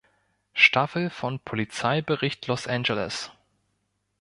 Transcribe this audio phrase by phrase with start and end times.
[0.55, 3.31] Staffel von "Polizeibericht Los Angeles".